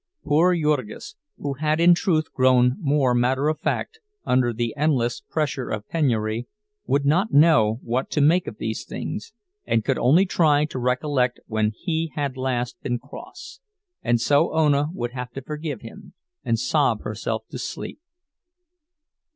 [0.23, 5.69] Poor Jurgis, who had in truth grown more matter of fact, under the endless pressure
[5.69, 6.47] of penury,
[6.87, 9.31] would not know what to make of these things,
[9.63, 13.59] and could only try to recollect when he had last been cross;
[14.01, 16.13] and so Ona would have to forgive him
[16.43, 17.99] and sob herself to sleep.